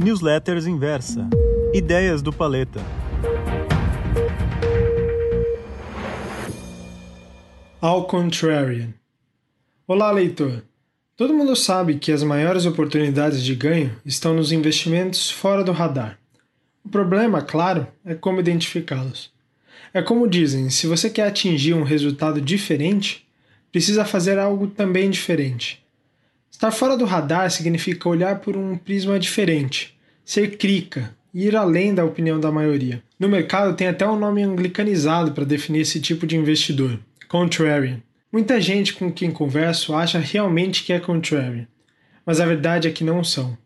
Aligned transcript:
Newsletters 0.00 0.64
Inversa. 0.64 1.28
Ideias 1.74 2.22
do 2.22 2.32
Paleta. 2.32 2.80
Ao 7.80 8.04
Contrarian. 8.04 8.94
Olá, 9.88 10.12
leitor. 10.12 10.62
Todo 11.16 11.34
mundo 11.34 11.56
sabe 11.56 11.98
que 11.98 12.12
as 12.12 12.22
maiores 12.22 12.64
oportunidades 12.64 13.42
de 13.42 13.56
ganho 13.56 13.90
estão 14.06 14.34
nos 14.34 14.52
investimentos 14.52 15.32
fora 15.32 15.64
do 15.64 15.72
radar. 15.72 16.16
O 16.84 16.88
problema, 16.88 17.42
claro, 17.42 17.88
é 18.04 18.14
como 18.14 18.38
identificá-los. 18.38 19.32
É 19.92 20.00
como 20.00 20.28
dizem: 20.28 20.70
se 20.70 20.86
você 20.86 21.10
quer 21.10 21.26
atingir 21.26 21.74
um 21.74 21.82
resultado 21.82 22.40
diferente, 22.40 23.26
precisa 23.72 24.04
fazer 24.04 24.38
algo 24.38 24.68
também 24.68 25.10
diferente. 25.10 25.84
Estar 26.58 26.72
fora 26.72 26.96
do 26.96 27.04
radar 27.04 27.48
significa 27.52 28.08
olhar 28.08 28.40
por 28.40 28.56
um 28.56 28.76
prisma 28.76 29.16
diferente, 29.16 29.96
ser 30.24 30.56
crica, 30.56 31.14
ir 31.32 31.54
além 31.54 31.94
da 31.94 32.04
opinião 32.04 32.40
da 32.40 32.50
maioria. 32.50 33.00
No 33.16 33.28
mercado 33.28 33.76
tem 33.76 33.86
até 33.86 34.04
um 34.04 34.18
nome 34.18 34.42
anglicanizado 34.42 35.30
para 35.30 35.44
definir 35.44 35.82
esse 35.82 36.00
tipo 36.00 36.26
de 36.26 36.36
investidor: 36.36 36.98
contrarian. 37.28 38.02
Muita 38.32 38.60
gente 38.60 38.92
com 38.92 39.12
quem 39.12 39.30
converso 39.30 39.94
acha 39.94 40.18
realmente 40.18 40.82
que 40.82 40.92
é 40.92 40.98
contrarian, 40.98 41.68
mas 42.26 42.40
a 42.40 42.44
verdade 42.44 42.88
é 42.88 42.90
que 42.90 43.04
não 43.04 43.22
são. 43.22 43.56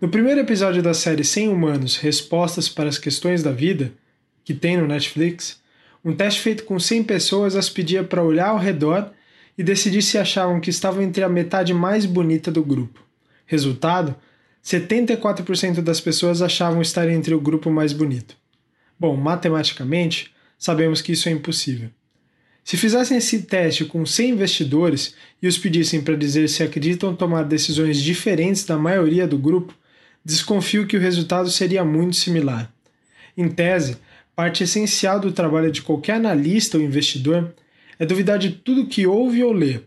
No 0.00 0.08
primeiro 0.08 0.38
episódio 0.38 0.80
da 0.80 0.94
série 0.94 1.24
100 1.24 1.48
Humanos 1.48 1.96
Respostas 1.96 2.68
para 2.68 2.88
as 2.88 2.98
Questões 2.98 3.42
da 3.42 3.50
Vida, 3.50 3.92
que 4.44 4.54
tem 4.54 4.76
no 4.76 4.86
Netflix, 4.86 5.60
um 6.04 6.14
teste 6.14 6.40
feito 6.40 6.62
com 6.62 6.78
100 6.78 7.02
pessoas 7.02 7.56
as 7.56 7.68
pedia 7.68 8.04
para 8.04 8.22
olhar 8.22 8.50
ao 8.50 8.58
redor 8.58 9.10
e 9.56 9.62
decidir 9.62 10.02
se 10.02 10.18
achavam 10.18 10.60
que 10.60 10.70
estavam 10.70 11.02
entre 11.02 11.22
a 11.22 11.28
metade 11.28 11.74
mais 11.74 12.06
bonita 12.06 12.50
do 12.50 12.64
grupo. 12.64 13.02
Resultado: 13.46 14.14
74% 14.64 15.80
das 15.80 16.00
pessoas 16.00 16.40
achavam 16.40 16.80
estar 16.80 17.08
entre 17.08 17.34
o 17.34 17.40
grupo 17.40 17.70
mais 17.70 17.92
bonito. 17.92 18.36
Bom, 18.98 19.16
matematicamente, 19.16 20.32
sabemos 20.58 21.02
que 21.02 21.12
isso 21.12 21.28
é 21.28 21.32
impossível. 21.32 21.90
Se 22.64 22.76
fizessem 22.76 23.16
esse 23.16 23.42
teste 23.42 23.84
com 23.84 24.06
100 24.06 24.30
investidores 24.30 25.14
e 25.42 25.48
os 25.48 25.58
pedissem 25.58 26.00
para 26.00 26.16
dizer 26.16 26.48
se 26.48 26.62
acreditam 26.62 27.14
tomar 27.14 27.42
decisões 27.42 28.00
diferentes 28.00 28.64
da 28.64 28.78
maioria 28.78 29.26
do 29.26 29.36
grupo, 29.36 29.74
desconfio 30.24 30.86
que 30.86 30.96
o 30.96 31.00
resultado 31.00 31.50
seria 31.50 31.84
muito 31.84 32.14
similar. 32.14 32.72
Em 33.36 33.48
tese, 33.48 33.96
parte 34.36 34.62
essencial 34.62 35.18
do 35.18 35.32
trabalho 35.32 35.72
de 35.72 35.82
qualquer 35.82 36.14
analista 36.14 36.78
ou 36.78 36.84
investidor 36.84 37.52
é 38.02 38.06
duvidar 38.06 38.36
de 38.36 38.50
tudo 38.50 38.88
que 38.88 39.06
ouve 39.06 39.44
ou 39.44 39.52
lê 39.52 39.78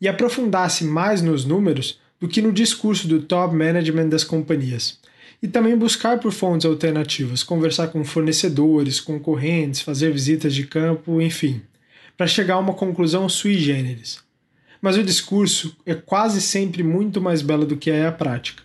e 0.00 0.06
aprofundar-se 0.06 0.84
mais 0.84 1.20
nos 1.20 1.44
números 1.44 1.98
do 2.20 2.28
que 2.28 2.40
no 2.40 2.52
discurso 2.52 3.08
do 3.08 3.22
top 3.22 3.56
management 3.56 4.08
das 4.08 4.22
companhias. 4.22 5.00
E 5.42 5.48
também 5.48 5.76
buscar 5.76 6.20
por 6.20 6.30
fontes 6.30 6.64
alternativas, 6.64 7.42
conversar 7.42 7.88
com 7.88 8.04
fornecedores, 8.04 9.00
concorrentes, 9.00 9.80
fazer 9.80 10.12
visitas 10.12 10.54
de 10.54 10.64
campo, 10.64 11.20
enfim, 11.20 11.60
para 12.16 12.28
chegar 12.28 12.54
a 12.54 12.60
uma 12.60 12.72
conclusão 12.72 13.28
sui 13.28 13.58
generis. 13.58 14.20
Mas 14.80 14.96
o 14.96 15.02
discurso 15.02 15.76
é 15.84 15.92
quase 15.92 16.40
sempre 16.40 16.84
muito 16.84 17.20
mais 17.20 17.42
belo 17.42 17.66
do 17.66 17.76
que 17.76 17.90
é 17.90 18.06
a 18.06 18.12
prática. 18.12 18.62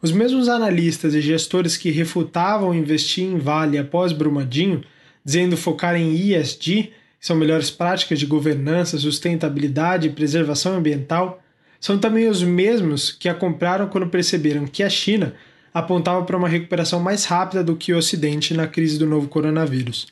Os 0.00 0.12
mesmos 0.12 0.48
analistas 0.48 1.14
e 1.14 1.20
gestores 1.20 1.76
que 1.76 1.90
refutavam 1.90 2.72
investir 2.72 3.24
em 3.24 3.38
Vale 3.38 3.76
após 3.76 4.12
Brumadinho, 4.12 4.84
dizendo 5.24 5.56
focar 5.56 5.96
em 5.96 6.14
ESG, 6.14 6.92
são 7.20 7.36
melhores 7.36 7.70
práticas 7.70 8.18
de 8.18 8.24
governança, 8.24 8.98
sustentabilidade 8.98 10.08
e 10.08 10.12
preservação 10.12 10.76
ambiental, 10.76 11.42
são 11.78 11.98
também 11.98 12.28
os 12.28 12.42
mesmos 12.42 13.12
que 13.12 13.28
a 13.28 13.34
compraram 13.34 13.88
quando 13.88 14.08
perceberam 14.08 14.66
que 14.66 14.82
a 14.82 14.88
China 14.88 15.34
apontava 15.72 16.24
para 16.24 16.36
uma 16.36 16.48
recuperação 16.48 16.98
mais 16.98 17.24
rápida 17.26 17.62
do 17.62 17.76
que 17.76 17.92
o 17.92 17.98
Ocidente 17.98 18.54
na 18.54 18.66
crise 18.66 18.98
do 18.98 19.06
novo 19.06 19.28
coronavírus. 19.28 20.08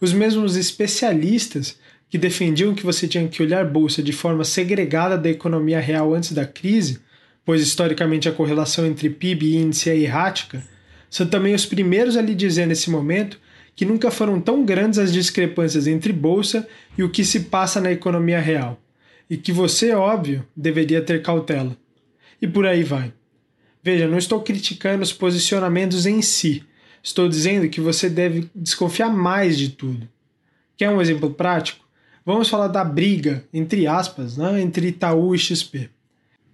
Os 0.00 0.12
mesmos 0.12 0.56
especialistas 0.56 1.78
que 2.08 2.18
defendiam 2.18 2.74
que 2.74 2.84
você 2.84 3.08
tinha 3.08 3.26
que 3.28 3.42
olhar 3.42 3.64
bolsa 3.64 4.02
de 4.02 4.12
forma 4.12 4.44
segregada 4.44 5.18
da 5.18 5.28
economia 5.28 5.80
real 5.80 6.14
antes 6.14 6.32
da 6.32 6.46
crise, 6.46 7.00
pois 7.44 7.60
historicamente 7.60 8.28
a 8.28 8.32
correlação 8.32 8.86
entre 8.86 9.10
PIB 9.10 9.46
e 9.46 9.56
índice 9.56 9.90
é 9.90 9.96
errática, 9.96 10.64
são 11.10 11.26
também 11.26 11.54
os 11.54 11.66
primeiros 11.66 12.16
a 12.16 12.22
lhe 12.22 12.34
dizer 12.34 12.66
nesse 12.66 12.90
momento 12.90 13.38
que 13.74 13.84
nunca 13.84 14.10
foram 14.10 14.40
tão 14.40 14.64
grandes 14.64 14.98
as 14.98 15.12
discrepâncias 15.12 15.86
entre 15.86 16.12
bolsa 16.12 16.66
e 16.96 17.02
o 17.02 17.10
que 17.10 17.24
se 17.24 17.40
passa 17.40 17.80
na 17.80 17.90
economia 17.90 18.40
real, 18.40 18.80
e 19.28 19.36
que 19.36 19.52
você, 19.52 19.92
óbvio, 19.92 20.46
deveria 20.56 21.02
ter 21.02 21.22
cautela. 21.22 21.76
E 22.40 22.46
por 22.46 22.66
aí 22.66 22.82
vai. 22.82 23.12
Veja, 23.82 24.08
não 24.08 24.18
estou 24.18 24.40
criticando 24.40 25.02
os 25.02 25.12
posicionamentos 25.12 26.06
em 26.06 26.22
si, 26.22 26.64
estou 27.02 27.28
dizendo 27.28 27.68
que 27.68 27.80
você 27.80 28.08
deve 28.08 28.48
desconfiar 28.54 29.10
mais 29.10 29.58
de 29.58 29.70
tudo. 29.70 30.08
Quer 30.76 30.90
um 30.90 31.02
exemplo 31.02 31.30
prático? 31.30 31.84
Vamos 32.24 32.48
falar 32.48 32.68
da 32.68 32.82
briga, 32.82 33.44
entre 33.52 33.86
aspas, 33.86 34.38
né, 34.38 34.60
entre 34.60 34.88
Itaú 34.88 35.34
e 35.34 35.38
XP. 35.38 35.90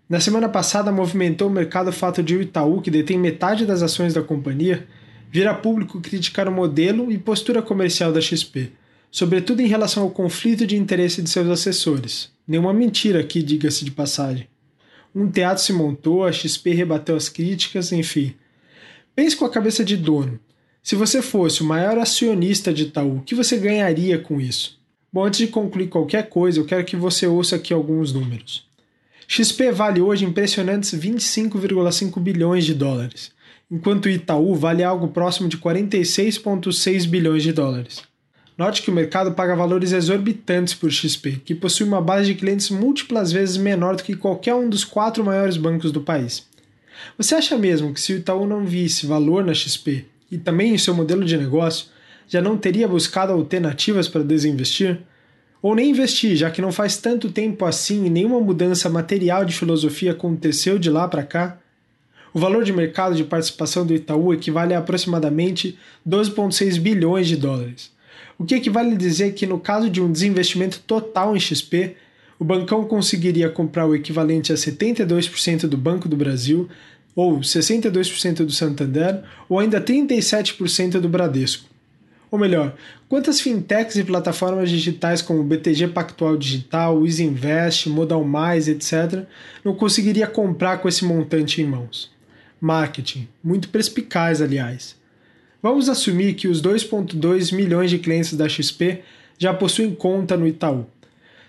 Na 0.09 0.19
semana 0.19 0.48
passada 0.48 0.91
movimentou 0.91 1.47
o 1.47 1.53
mercado 1.53 1.88
o 1.88 1.92
fato 1.92 2.20
de 2.20 2.34
o 2.34 2.42
Itaú, 2.42 2.82
que 2.82 2.91
detém 2.91 3.16
metade 3.16 3.64
das 3.64 3.80
ações 3.80 4.12
da 4.12 4.20
companhia, 4.20 4.88
vir 5.32 5.46
a 5.46 5.54
público 5.54 6.00
criticar 6.00 6.48
o 6.48 6.52
modelo 6.52 7.12
e 7.12 7.16
postura 7.16 7.62
comercial 7.62 8.12
da 8.12 8.20
XP, 8.20 8.72
sobretudo 9.12 9.62
em 9.62 9.68
relação 9.68 10.02
ao 10.02 10.10
conflito 10.10 10.66
de 10.66 10.76
interesse 10.76 11.22
de 11.22 11.30
seus 11.30 11.48
assessores. 11.48 12.32
Nenhuma 12.46 12.74
mentira 12.74 13.20
aqui, 13.20 13.41
diga-se 13.41 13.84
de 13.84 13.92
passagem. 13.92 14.48
Um 15.14 15.30
teatro 15.30 15.62
se 15.62 15.72
montou, 15.72 16.24
a 16.24 16.32
XP 16.32 16.74
rebateu 16.74 17.14
as 17.14 17.28
críticas, 17.28 17.92
enfim. 17.92 18.34
Pense 19.14 19.36
com 19.36 19.44
a 19.44 19.50
cabeça 19.50 19.84
de 19.84 19.96
dono. 19.96 20.38
Se 20.82 20.96
você 20.96 21.22
fosse 21.22 21.62
o 21.62 21.66
maior 21.66 21.97
acionista 21.98 22.72
de 22.72 22.84
Itaú, 22.84 23.18
o 23.18 23.22
que 23.22 23.34
você 23.34 23.56
ganharia 23.56 24.18
com 24.18 24.41
isso? 24.41 24.80
Bom, 25.12 25.24
antes 25.24 25.38
de 25.38 25.47
concluir 25.47 25.88
qualquer 25.88 26.28
coisa, 26.28 26.58
eu 26.58 26.64
quero 26.64 26.84
que 26.84 26.97
você 26.97 27.26
ouça 27.26 27.54
aqui 27.54 27.72
alguns 27.72 28.12
números. 28.12 28.66
XP 29.28 29.70
vale 29.70 30.00
hoje 30.00 30.24
impressionantes 30.24 30.92
25,5 30.92 32.18
bilhões 32.18 32.64
de 32.64 32.74
dólares 32.74 33.32
enquanto 33.70 34.06
o 34.06 34.10
Itaú 34.10 34.54
vale 34.54 34.82
algo 34.82 35.08
próximo 35.08 35.48
de 35.48 35.56
46,6 35.56 37.06
bilhões 37.06 37.42
de 37.42 37.53
dólares. 37.53 38.03
Note 38.58 38.82
que 38.82 38.91
o 38.91 38.94
mercado 38.94 39.32
paga 39.32 39.56
valores 39.56 39.92
exorbitantes 39.92 40.75
por 40.75 40.91
XP, 40.91 41.41
que 41.44 41.54
possui 41.54 41.86
uma 41.86 42.03
base 42.03 42.26
de 42.26 42.34
clientes 42.34 42.69
múltiplas 42.69 43.32
vezes 43.32 43.56
menor 43.56 43.97
do 43.97 44.03
que 44.03 44.14
qualquer 44.14 44.54
um 44.54 44.69
dos 44.69 44.84
quatro 44.84 45.25
maiores 45.25 45.56
bancos 45.56 45.92
do 45.92 46.03
país. 46.03 46.47
Você 47.16 47.34
acha 47.34 47.56
mesmo 47.56 47.94
que 47.94 48.00
se 48.00 48.12
o 48.12 48.16
Itaú 48.16 48.47
não 48.47 48.66
visse 48.66 49.06
valor 49.06 49.44
na 49.44 49.54
XP 49.54 50.04
e 50.30 50.36
também 50.36 50.75
em 50.75 50.78
seu 50.78 50.94
modelo 50.94 51.25
de 51.25 51.36
negócio, 51.36 51.86
já 52.28 52.42
não 52.42 52.59
teria 52.59 52.86
buscado 52.86 53.32
alternativas 53.32 54.09
para 54.09 54.22
desinvestir? 54.22 54.98
Ou 55.62 55.75
nem 55.75 55.91
investir, 55.91 56.36
já 56.36 56.50
que 56.50 56.62
não 56.62 56.72
faz 56.72 56.97
tanto 56.98 57.30
tempo 57.30 57.64
assim 57.64 58.04
e 58.06 58.10
nenhuma 58.10 58.41
mudança 58.41 58.88
material 58.88 59.44
de 59.44 59.54
filosofia 59.54 60.12
aconteceu 60.12 60.78
de 60.78 60.91
lá 60.91 61.09
para 61.09 61.22
cá? 61.22 61.59
O 62.32 62.38
valor 62.38 62.62
de 62.62 62.72
mercado 62.72 63.16
de 63.16 63.24
participação 63.24 63.84
do 63.84 63.92
Itaú 63.92 64.32
equivale 64.32 64.72
a 64.72 64.78
aproximadamente 64.78 65.76
12,6 66.08 66.78
bilhões 66.78 67.26
de 67.26 67.36
dólares, 67.36 67.91
o 68.38 68.44
que 68.44 68.54
equivale 68.54 68.94
a 68.94 68.96
dizer 68.96 69.34
que, 69.34 69.46
no 69.46 69.58
caso 69.58 69.91
de 69.91 70.00
um 70.00 70.10
desinvestimento 70.10 70.80
total 70.86 71.36
em 71.36 71.41
XP, 71.41 71.96
o 72.38 72.44
bancão 72.44 72.84
conseguiria 72.84 73.50
comprar 73.50 73.86
o 73.86 73.94
equivalente 73.94 74.52
a 74.52 74.54
72% 74.54 75.66
do 75.66 75.76
Banco 75.76 76.08
do 76.08 76.16
Brasil, 76.16 76.68
ou 77.14 77.41
62% 77.41 78.44
do 78.44 78.52
Santander, 78.52 79.22
ou 79.48 79.58
ainda 79.58 79.80
37% 79.80 81.00
do 81.00 81.08
Bradesco. 81.08 81.68
Ou 82.30 82.38
melhor, 82.38 82.76
quantas 83.08 83.41
fintechs 83.41 83.97
e 83.97 84.04
plataformas 84.04 84.70
digitais 84.70 85.20
como 85.20 85.42
BTG 85.42 85.88
Pactual 85.88 86.36
Digital, 86.36 87.04
EasyInvest, 87.04 87.88
Modal 87.88 88.22
Mais, 88.22 88.68
etc., 88.68 89.24
não 89.64 89.74
conseguiria 89.74 90.28
comprar 90.28 90.78
com 90.78 90.88
esse 90.88 91.04
montante 91.04 91.60
em 91.60 91.66
mãos? 91.66 92.19
Marketing, 92.60 93.28
muito 93.42 93.68
perspicaz, 93.68 94.42
aliás. 94.42 94.97
Vamos 95.62 95.89
assumir 95.89 96.34
que 96.34 96.48
os 96.48 96.62
2,2 96.62 97.54
milhões 97.54 97.91
de 97.91 97.98
clientes 97.98 98.34
da 98.34 98.48
XP 98.48 99.03
já 99.39 99.54
possuem 99.54 99.95
conta 99.95 100.36
no 100.36 100.47
Itaú. 100.47 100.86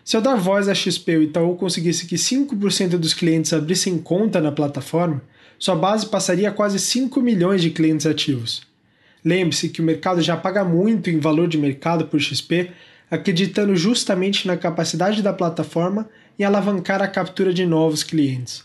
Se 0.04 0.18
eu 0.18 0.22
dar 0.22 0.36
voz 0.36 0.68
à 0.68 0.74
XP 0.74 1.12
e 1.12 1.18
o 1.18 1.24
Itaú 1.24 1.56
conseguisse 1.56 2.06
que 2.06 2.16
5% 2.16 2.98
dos 2.98 3.14
clientes 3.14 3.54
abrissem 3.54 3.98
conta 3.98 4.42
na 4.42 4.52
plataforma, 4.52 5.22
sua 5.60 5.76
base 5.76 6.08
passaria 6.08 6.50
a 6.50 6.52
quase 6.52 6.80
5 6.80 7.22
milhões 7.22 7.62
de 7.62 7.70
clientes 7.70 8.06
ativos. 8.06 8.64
Lembre-se 9.24 9.70
que 9.70 9.82
o 9.82 9.84
mercado 9.84 10.22
já 10.22 10.36
paga 10.36 10.64
muito 10.64 11.10
em 11.10 11.20
valor 11.20 11.48
de 11.48 11.58
mercado 11.58 12.08
por 12.08 12.20
XP, 12.20 12.72
acreditando 13.12 13.76
justamente 13.76 14.48
na 14.48 14.58
capacidade 14.58 15.22
da 15.22 15.32
plataforma 15.32 16.10
em 16.40 16.44
alavancar 16.44 17.02
a 17.02 17.08
captura 17.08 17.54
de 17.54 17.66
novos 17.66 18.04
clientes. 18.04 18.64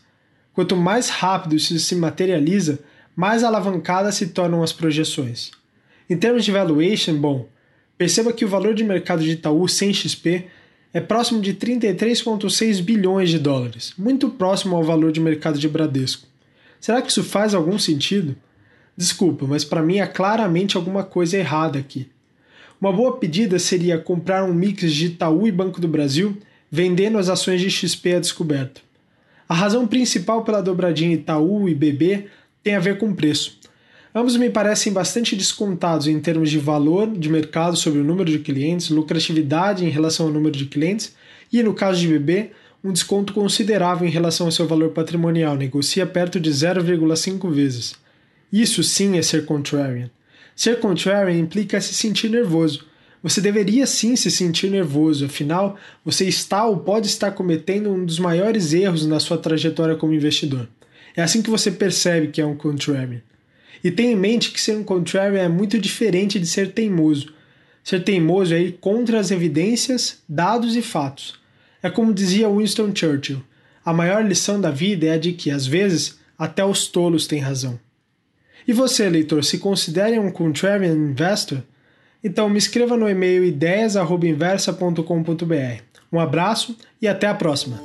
Quanto 0.56 0.74
mais 0.74 1.10
rápido 1.10 1.54
isso 1.54 1.78
se 1.78 1.94
materializa, 1.94 2.78
mais 3.14 3.44
alavancadas 3.44 4.14
se 4.14 4.28
tornam 4.28 4.62
as 4.62 4.72
projeções. 4.72 5.50
Em 6.08 6.16
termos 6.16 6.46
de 6.46 6.50
valuation, 6.50 7.14
bom, 7.14 7.46
perceba 7.98 8.32
que 8.32 8.42
o 8.42 8.48
valor 8.48 8.72
de 8.72 8.82
mercado 8.82 9.22
de 9.22 9.32
Itaú 9.32 9.68
sem 9.68 9.92
XP 9.92 10.46
é 10.94 11.00
próximo 11.00 11.42
de 11.42 11.52
33,6 11.52 12.80
bilhões 12.80 13.28
de 13.28 13.38
dólares, 13.38 13.92
muito 13.98 14.30
próximo 14.30 14.74
ao 14.74 14.82
valor 14.82 15.12
de 15.12 15.20
mercado 15.20 15.58
de 15.58 15.68
Bradesco. 15.68 16.26
Será 16.80 17.02
que 17.02 17.10
isso 17.10 17.22
faz 17.22 17.52
algum 17.52 17.78
sentido? 17.78 18.34
Desculpa, 18.96 19.44
mas 19.46 19.62
para 19.62 19.82
mim 19.82 20.00
há 20.00 20.06
claramente 20.06 20.74
alguma 20.78 21.04
coisa 21.04 21.36
errada 21.36 21.78
aqui. 21.78 22.08
Uma 22.80 22.94
boa 22.94 23.18
pedida 23.18 23.58
seria 23.58 23.98
comprar 23.98 24.42
um 24.42 24.54
mix 24.54 24.90
de 24.90 25.08
Itaú 25.08 25.46
e 25.46 25.52
Banco 25.52 25.82
do 25.82 25.88
Brasil, 25.88 26.38
vendendo 26.70 27.18
as 27.18 27.28
ações 27.28 27.60
de 27.60 27.70
XP 27.70 28.14
a 28.14 28.20
descoberto. 28.20 28.85
A 29.48 29.54
razão 29.54 29.86
principal 29.86 30.42
pela 30.42 30.60
dobradinha 30.60 31.14
Itaú 31.14 31.68
e 31.68 31.74
BB 31.74 32.26
tem 32.62 32.74
a 32.74 32.80
ver 32.80 32.98
com 32.98 33.14
preço. 33.14 33.58
Ambos 34.14 34.36
me 34.36 34.50
parecem 34.50 34.92
bastante 34.92 35.36
descontados 35.36 36.08
em 36.08 36.18
termos 36.18 36.50
de 36.50 36.58
valor 36.58 37.06
de 37.06 37.28
mercado 37.28 37.76
sobre 37.76 38.00
o 38.00 38.04
número 38.04 38.30
de 38.30 38.38
clientes, 38.38 38.88
lucratividade 38.88 39.84
em 39.84 39.90
relação 39.90 40.26
ao 40.26 40.32
número 40.32 40.56
de 40.56 40.66
clientes 40.66 41.14
e, 41.52 41.62
no 41.62 41.74
caso 41.74 42.00
de 42.00 42.08
BB, 42.08 42.50
um 42.82 42.92
desconto 42.92 43.32
considerável 43.32 44.08
em 44.08 44.10
relação 44.10 44.46
ao 44.46 44.52
seu 44.52 44.66
valor 44.66 44.90
patrimonial, 44.90 45.54
negocia 45.54 46.06
perto 46.06 46.40
de 46.40 46.50
0,5 46.50 47.50
vezes. 47.50 47.94
Isso 48.52 48.82
sim 48.82 49.18
é 49.18 49.22
ser 49.22 49.44
contrarian. 49.44 50.10
Ser 50.54 50.80
contrarian 50.80 51.38
implica 51.38 51.80
se 51.80 51.94
sentir 51.94 52.30
nervoso. 52.30 52.86
Você 53.22 53.40
deveria 53.40 53.86
sim 53.86 54.14
se 54.14 54.30
sentir 54.30 54.70
nervoso, 54.70 55.24
afinal, 55.24 55.76
você 56.04 56.26
está 56.26 56.64
ou 56.64 56.78
pode 56.78 57.06
estar 57.06 57.32
cometendo 57.32 57.90
um 57.90 58.04
dos 58.04 58.18
maiores 58.18 58.72
erros 58.72 59.06
na 59.06 59.18
sua 59.18 59.38
trajetória 59.38 59.96
como 59.96 60.14
investidor. 60.14 60.68
É 61.16 61.22
assim 61.22 61.42
que 61.42 61.50
você 61.50 61.70
percebe 61.70 62.28
que 62.28 62.40
é 62.40 62.46
um 62.46 62.56
contrarian. 62.56 63.22
E 63.82 63.90
tenha 63.90 64.12
em 64.12 64.16
mente 64.16 64.50
que 64.50 64.60
ser 64.60 64.76
um 64.76 64.84
contrarian 64.84 65.40
é 65.40 65.48
muito 65.48 65.78
diferente 65.78 66.38
de 66.38 66.46
ser 66.46 66.72
teimoso. 66.72 67.32
Ser 67.82 68.04
teimoso 68.04 68.54
é 68.54 68.60
ir 68.60 68.78
contra 68.80 69.18
as 69.18 69.30
evidências, 69.30 70.18
dados 70.28 70.76
e 70.76 70.82
fatos. 70.82 71.38
É 71.82 71.88
como 71.88 72.12
dizia 72.12 72.48
Winston 72.48 72.92
Churchill: 72.94 73.42
a 73.84 73.92
maior 73.92 74.24
lição 74.24 74.60
da 74.60 74.70
vida 74.70 75.06
é 75.06 75.12
a 75.12 75.18
de 75.18 75.32
que, 75.32 75.50
às 75.50 75.66
vezes, 75.66 76.18
até 76.36 76.64
os 76.64 76.88
tolos 76.88 77.26
têm 77.26 77.38
razão. 77.38 77.78
E 78.66 78.72
você, 78.72 79.08
leitor, 79.08 79.44
se 79.44 79.58
considera 79.58 80.20
um 80.20 80.30
contrarian 80.30 80.92
investor? 80.92 81.62
Então 82.26 82.48
me 82.48 82.58
escreva 82.58 82.96
no 82.96 83.08
e-mail 83.08 83.44
ideias.inversa.com.br. 83.44 85.82
Um 86.12 86.18
abraço 86.18 86.76
e 87.00 87.06
até 87.06 87.28
a 87.28 87.34
próxima! 87.34 87.80